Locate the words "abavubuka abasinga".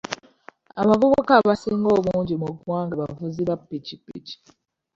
0.81-1.89